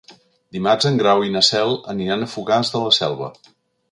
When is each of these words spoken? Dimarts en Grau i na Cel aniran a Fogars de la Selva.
Dimarts 0.55 0.87
en 0.89 0.97
Grau 1.01 1.21
i 1.27 1.33
na 1.35 1.43
Cel 1.49 1.77
aniran 1.95 2.25
a 2.27 2.31
Fogars 2.33 2.75
de 2.77 2.83
la 2.87 2.95
Selva. 3.01 3.31